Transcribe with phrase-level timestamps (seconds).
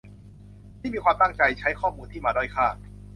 [0.79, 2.67] ที่มีความตั้งใจใช้ข้อมูลที่มาด้อยค่า